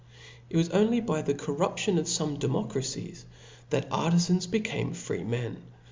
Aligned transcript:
It 0.49 0.57
was 0.57 0.69
only 0.69 0.99
by 0.99 1.21
the 1.21 1.35
corruption 1.35 1.99
of 1.99 2.07
fome 2.07 2.39
democracies 2.39 3.27
that 3.69 3.87
aTtifans 3.91 4.49
became 4.49 4.95
freemen. 4.95 5.57